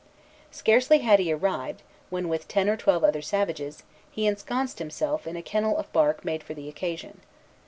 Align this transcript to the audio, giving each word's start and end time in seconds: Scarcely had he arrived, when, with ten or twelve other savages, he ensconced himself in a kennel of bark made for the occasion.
Scarcely 0.49 0.97
had 0.97 1.19
he 1.19 1.31
arrived, 1.31 1.83
when, 2.09 2.27
with 2.27 2.47
ten 2.47 2.67
or 2.67 2.75
twelve 2.75 3.03
other 3.03 3.21
savages, 3.21 3.83
he 4.09 4.25
ensconced 4.25 4.79
himself 4.79 5.27
in 5.27 5.35
a 5.35 5.43
kennel 5.43 5.77
of 5.77 5.93
bark 5.93 6.25
made 6.25 6.41
for 6.41 6.55
the 6.55 6.67
occasion. 6.67 7.21